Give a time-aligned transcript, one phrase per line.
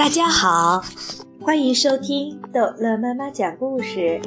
[0.00, 0.82] 大家好，
[1.42, 4.18] 欢迎收听逗乐妈妈讲故事。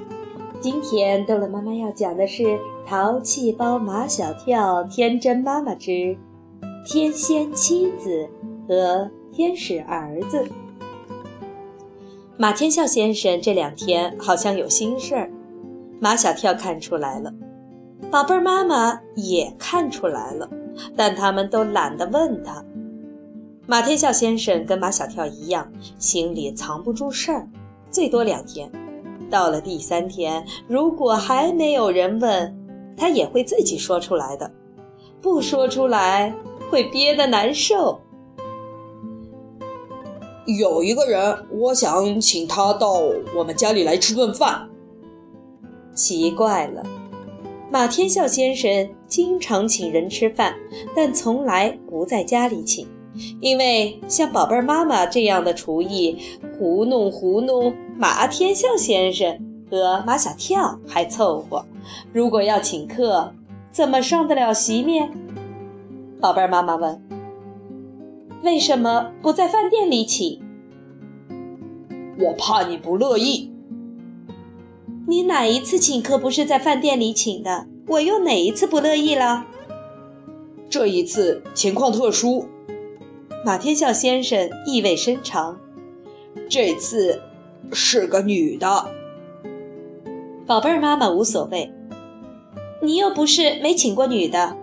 [0.62, 2.44] 今天逗乐妈妈要讲的是
[2.86, 6.16] 《淘气包马小跳天真妈妈之
[6.86, 8.30] 天仙妻子
[8.70, 10.44] 和天使儿子》。
[12.38, 15.32] 马天笑先生这两天好像有心事儿，
[16.00, 17.34] 马小跳看出来了，
[18.12, 20.48] 宝贝儿妈妈也看出来了，
[20.96, 22.64] 但他们都懒得问他。
[23.66, 27.48] 马天笑先生跟马小跳一样，心里藏不住事儿，
[27.90, 28.70] 最多两天。
[29.30, 32.54] 到了第三天，如果还没有人问，
[32.98, 34.52] 他也会自己说出来的。
[35.22, 36.36] 不说出来，
[36.70, 38.02] 会憋得难受。
[40.46, 43.00] 有一个人，我想请他到
[43.34, 44.70] 我们家里来吃顿饭。
[45.96, 46.84] 奇怪了，
[47.72, 50.54] 马天笑先生经常请人吃饭，
[50.94, 52.86] 但从来不在家里请。
[53.40, 56.18] 因为像宝贝儿妈妈这样的厨艺，
[56.58, 61.66] 糊弄糊弄马天笑先生和马小跳还凑合。
[62.12, 63.34] 如果要请客，
[63.72, 65.12] 怎么上得了席面？
[66.20, 67.02] 宝贝儿妈妈问
[68.44, 70.42] ：“为什么不在饭店里请？”
[72.20, 73.52] 我怕你不乐意。
[75.08, 77.68] 你哪一次请客不是在饭店里请的？
[77.88, 79.46] 我又哪一次不乐意了？
[80.70, 82.46] 这一次情况特殊。
[83.46, 85.60] 马天笑先生意味深长，
[86.50, 87.22] 这次
[87.74, 88.86] 是个女的。
[90.46, 91.70] 宝贝儿妈妈无所谓，
[92.82, 94.56] 你又不是没请过女的。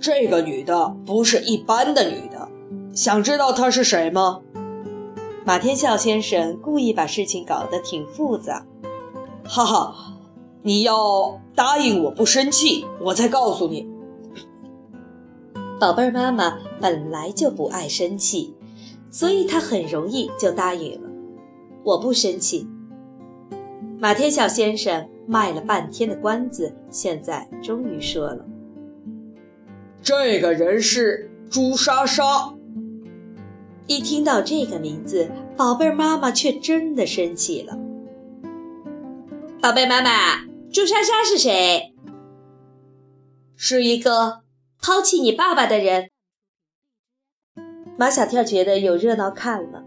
[0.00, 2.48] 这个女的不是一般的女的，
[2.94, 4.40] 想知道她是谁吗？
[5.44, 8.64] 马天笑先生故意把事情搞得挺复杂。
[9.44, 9.94] 哈哈，
[10.62, 13.88] 你要答应我不生气，我再告诉你。
[15.80, 18.56] 宝贝儿妈妈本来就不爱生气，
[19.08, 21.08] 所以他很容易就答应了。
[21.84, 22.68] 我不生气。
[24.00, 28.44] 马天笑先生卖了半天的关子，现在终于说了
[30.02, 32.52] ：“这个人是朱莎莎。”
[33.86, 37.78] 一听到这个名字，宝贝儿妈妈却真的生气了。
[39.60, 41.94] 宝贝妈妈，朱莎莎是谁？
[43.54, 44.42] 是一个。
[44.84, 46.10] 抛弃你爸爸的人，
[47.96, 49.82] 马小跳觉得有热闹看了。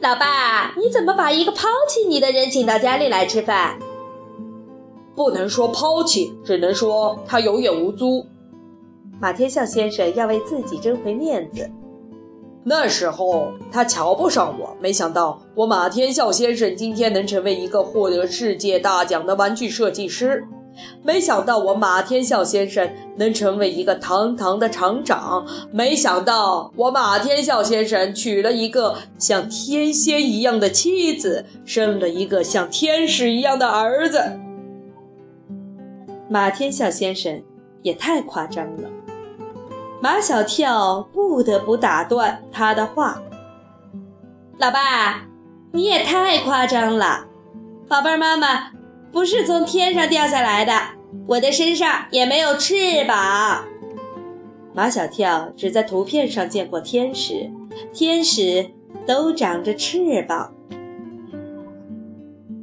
[0.00, 3.78] 老爸，你怎么把一个抛弃你的人请到家里来吃饭？
[5.14, 8.26] 不能说抛弃，只能说他有眼无珠。
[9.20, 11.70] 马天笑先生要为自己争回面子。
[12.64, 20.46] 那时候他瞧不上我，没想到我马天笑先生今天能成为一个获得世界大奖的玩具设计师。
[21.02, 34.38] 没想到我马天笑先生能成为一个堂堂的厂长，没想到我马天笑先生娶了一个像天仙一样的妻子，生了一个像天使一样的儿子。
[36.28, 37.42] 马天笑先生
[37.82, 38.88] 也太夸张了，
[40.00, 43.20] 马小跳不得不打断他的话
[44.58, 45.26] ：“老爸，
[45.72, 47.26] 你也太夸张了，
[47.88, 48.70] 宝贝儿妈妈。”
[49.12, 50.72] 不是从天上掉下来的，
[51.26, 53.64] 我的身上也没有翅膀。
[54.74, 57.50] 马小跳只在图片上见过天使，
[57.92, 58.70] 天使
[59.06, 60.54] 都长着翅膀。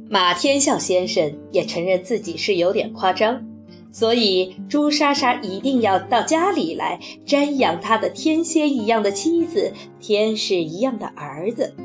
[0.08, 3.46] 马天笑先生也承认自己是有点夸张，
[3.92, 11.76] 所以朱莎莎一定要到家里来瞻仰他的天仙一样的妻子，天使一样的儿子。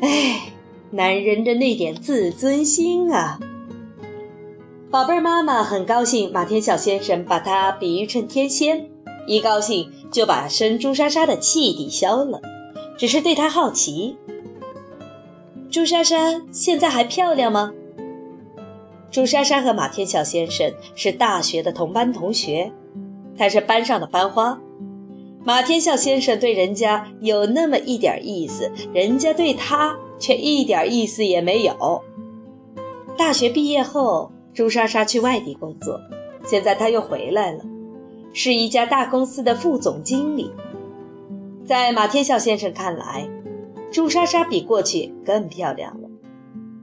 [0.00, 0.48] 哎，
[0.90, 3.38] 男人的那点自尊心啊！
[4.94, 8.88] 宝贝儿妈妈很高兴，马天笑先生把她比喻成天仙，
[9.26, 12.40] 一高兴就把生朱莎莎的气抵消了，
[12.96, 14.16] 只是对她好奇。
[15.68, 17.72] 朱莎莎现在还漂亮吗？
[19.10, 22.70] 朱莎莎和马天笑先生是大学的同班同学，
[23.36, 24.60] 她是班上的班花。
[25.44, 32.00] 马天笑先生对人家有那么一点意思，人家对他却一点意思也没有。
[33.18, 34.30] 大学毕业后。
[34.54, 36.00] 朱莎莎去外地工作，
[36.46, 37.64] 现在她又回来了，
[38.32, 40.52] 是一家大公司的副总经理。
[41.66, 43.28] 在马天笑先生看来，
[43.90, 46.08] 朱莎莎比过去更漂亮了，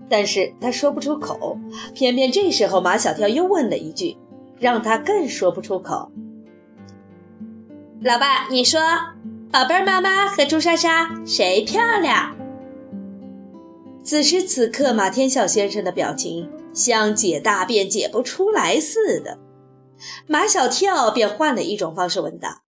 [0.10, 1.58] 但是他说不出口。
[1.94, 4.18] 偏偏这时候，马小跳又问了一句，
[4.60, 6.12] 让他更说不出口
[8.04, 8.82] ：“老爸，你说，
[9.50, 12.36] 宝贝儿妈妈和朱莎莎谁漂亮？”
[14.04, 16.50] 此时此刻，马天笑先生的表情。
[16.74, 19.40] 像解大便解不出来似的，
[20.28, 22.62] 马小跳便换了一种方式问道：“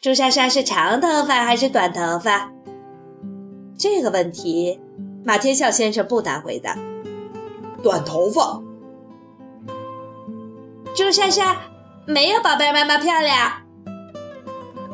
[0.00, 2.52] 朱莎莎是长头发还是短头发？
[3.76, 4.80] 这个问题，
[5.24, 6.78] 马天笑先生不难回答。
[7.82, 8.62] 短头发。
[10.94, 11.62] 朱莎莎
[12.06, 13.62] 没有宝贝妈妈漂亮。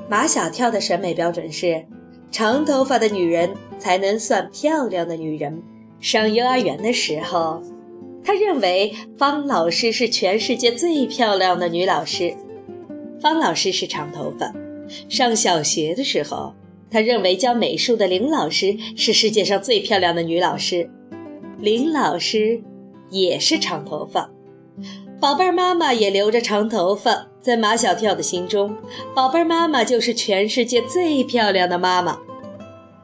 [0.08, 1.86] 马小跳的审美标准是，
[2.30, 5.62] 长头发的女人才能算漂亮的女人。
[6.00, 7.62] 上幼儿园的时候，
[8.24, 12.34] 他认为方老师是全世界最漂亮的女老师。
[13.20, 14.52] 方老师是长头发。
[15.08, 16.54] 上小学的时候，
[16.90, 20.88] 他认为教美术的林老师是世界上最漂亮的女老师。
[21.58, 22.62] 林老师
[23.10, 24.30] 也是长头发。
[25.18, 28.76] 宝贝儿妈妈也留着长头发，在马小跳的心中，
[29.14, 32.20] 宝贝儿妈妈就是全世界最漂亮的妈妈。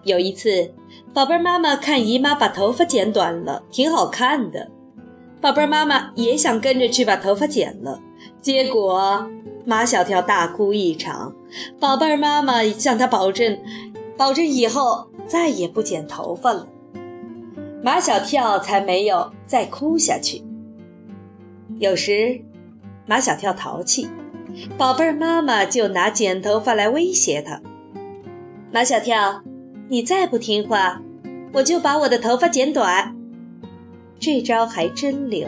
[0.04, 0.72] 有一次，
[1.14, 4.70] 宝贝儿妈妈看姨妈把头发剪短了，挺好看的，
[5.40, 8.00] 宝贝儿妈妈也想跟着去把头发剪了，
[8.40, 9.26] 结果
[9.64, 11.34] 马小跳大哭一场。
[11.78, 13.58] 宝贝儿妈妈向他保证，
[14.16, 16.66] 保证以后再也不剪头发了。
[17.82, 20.42] 马小跳才没有再哭下去。
[21.78, 22.40] 有时，
[23.06, 24.08] 马小跳淘气，
[24.78, 27.60] 宝贝儿妈妈就拿剪头发来威胁他。
[28.72, 29.42] 马小跳，
[29.92, 31.02] 你再不听话，
[31.52, 33.14] 我就把我的头发剪短。
[34.18, 35.46] 这招还真灵，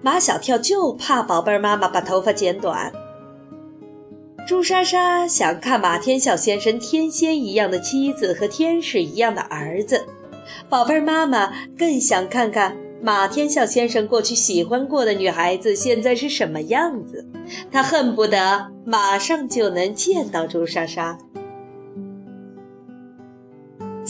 [0.00, 2.92] 马小跳就怕宝贝儿妈妈把头发剪短。
[4.46, 10.06] 朱莎莎想看马天笑先生天仙一样的妻子和天使一样的儿子，
[10.68, 12.76] 宝贝儿妈妈更想看看。
[13.00, 17.26] 马天笑先生过去喜欢过的女孩子现在是什么样子？
[17.72, 21.18] 她恨不得马上就能见到朱莎莎。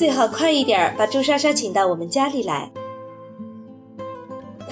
[0.03, 2.73] 最好快一点把朱莎莎请到我们家里来。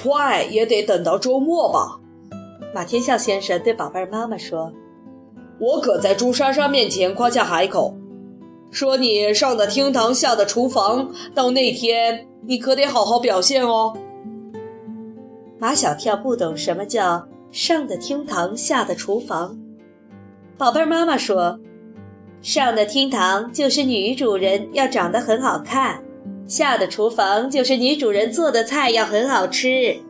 [0.02, 2.00] 快也得等到周末吧。
[2.74, 4.72] 马天笑先生对宝贝妈妈说
[5.60, 7.94] ：“我可在朱莎莎面前夸下海口，
[8.72, 11.12] 说你上的厅堂，下的厨房。
[11.32, 13.96] 到那天，你可得好好表现哦。”
[15.60, 19.56] 马小跳不懂什么叫上的厅堂，下的厨房。
[20.58, 21.60] 宝贝儿妈妈说
[22.42, 26.02] ：“上的厅堂就是女主人要长得很好看，
[26.46, 30.00] 下的厨房就是女主人做的菜要很好吃。”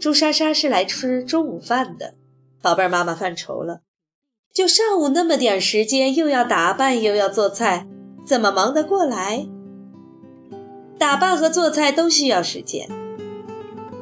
[0.00, 2.14] 朱莎莎是来吃中午饭的，
[2.62, 3.80] 宝贝儿妈妈犯愁了，
[4.54, 7.86] 就上午那么点时间，又要打扮又要做菜，
[8.24, 9.46] 怎么忙得过来？
[10.98, 12.88] 打扮和做菜都需要时间。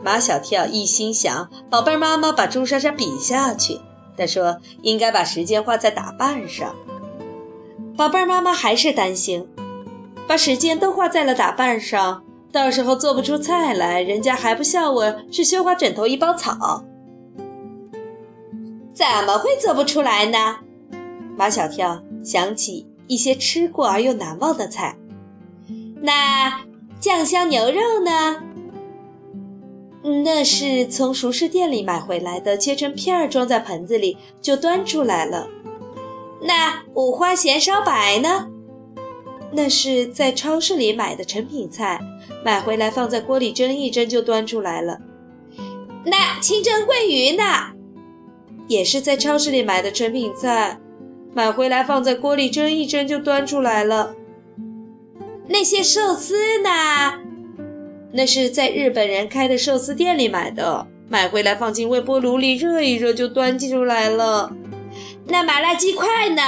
[0.05, 3.81] 马小跳一心想，宝贝儿妈妈把朱莎莎比下去。
[4.17, 6.75] 他说：“应该把时间花在打扮上。”
[7.97, 9.49] 宝贝儿妈妈还是担心，
[10.27, 16.85] 把时间都花在了打扮上，到时候做不出菜来，人家还不笑我是绣花枕头一包草。
[18.93, 20.57] 怎么会做不出来呢？
[21.37, 24.97] 马小跳想起一些吃过而又难忘的菜。
[26.01, 26.63] 那
[26.99, 28.43] 酱香牛肉呢？
[30.25, 35.49] 那是从熟食店里买回来的，切成片儿装在盆子里就端出来了。
[36.43, 38.49] 那五花咸烧白呢？
[39.53, 42.01] 那是在超市里买的成品菜，
[42.45, 45.01] 买回来放在锅里蒸一蒸就端出来了。
[46.05, 47.73] 那清蒸桂鱼呢？
[48.69, 50.79] 也是在超市里买的成品菜，
[51.35, 54.15] 买回来放在锅里蒸一蒸就端出来了。
[55.49, 57.26] 那些寿司呢？
[58.13, 64.53] 那是在日本人开的寿司店里买的，买回来放进微波炉里热一热就端出来了。
[65.27, 66.43] 那麻辣鸡块呢？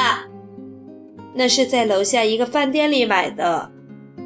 [1.35, 3.71] 那是在楼下一个饭店里买的，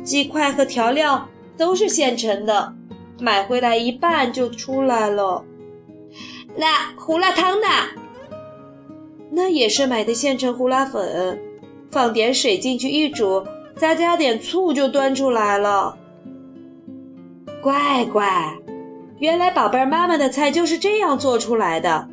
[0.04, 2.74] 鸡块和调料都是现成的，
[3.18, 5.44] 买回来一半就出来了。
[6.56, 7.66] 那胡辣汤呢？
[9.30, 11.40] 那也是买的现成胡辣粉，
[11.90, 13.44] 放点水进去一煮，
[13.76, 15.98] 再加点醋就端出来了。
[17.62, 18.26] 乖乖，
[19.20, 22.08] 原来宝贝妈妈的菜就是这样做出来的。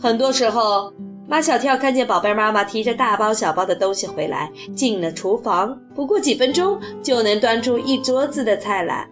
[0.00, 0.90] 很多时候，
[1.28, 9.06] 马小跳看见宝贝妈妈提着大包小包的东西回来，进了厨房，不过几分钟就能端出一桌子的菜来。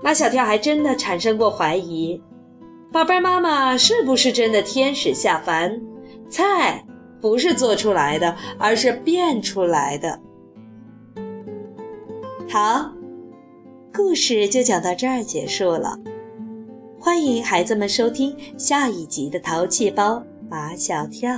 [0.00, 2.22] 马小跳还真的产生过怀疑：
[2.92, 5.80] 宝贝妈妈是不是真的天使下凡？
[6.28, 6.84] 菜
[7.20, 10.20] 不是做出来的，而是变出来的。
[12.48, 12.93] 好。
[13.96, 15.96] 故事就讲到这儿结束了，
[16.98, 20.20] 欢迎孩子们收听下一集的《淘气包
[20.50, 21.30] 马小跳》。